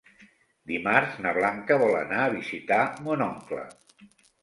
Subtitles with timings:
[0.71, 3.71] Dimarts na Blanca vol anar a visitar mon oncle.